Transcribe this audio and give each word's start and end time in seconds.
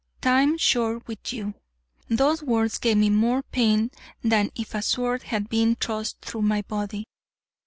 "Time 0.19 0.57
short 0.57 1.05
with 1.07 1.31
you." 1.31 1.53
Those 2.09 2.41
words 2.41 2.79
gave 2.79 2.97
me 2.97 3.11
more 3.11 3.43
pain 3.43 3.91
than 4.23 4.49
if 4.55 4.73
a 4.73 4.81
sword 4.81 5.21
had 5.21 5.47
been 5.47 5.75
thrust 5.75 6.21
through 6.21 6.41
my 6.41 6.63
body. 6.63 7.03